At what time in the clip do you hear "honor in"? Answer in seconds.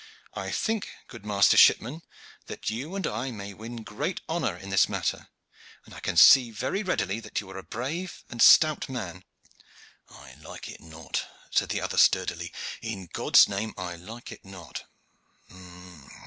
4.27-4.71